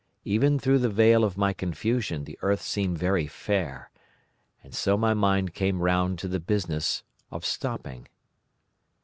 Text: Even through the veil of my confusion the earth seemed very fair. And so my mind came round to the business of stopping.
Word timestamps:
Even 0.25 0.57
through 0.57 0.79
the 0.79 0.89
veil 0.89 1.23
of 1.23 1.37
my 1.37 1.53
confusion 1.53 2.23
the 2.23 2.35
earth 2.41 2.63
seemed 2.63 2.97
very 2.97 3.27
fair. 3.27 3.91
And 4.63 4.73
so 4.73 4.97
my 4.97 5.13
mind 5.13 5.53
came 5.53 5.79
round 5.83 6.17
to 6.25 6.27
the 6.27 6.39
business 6.39 7.03
of 7.29 7.45
stopping. 7.45 8.07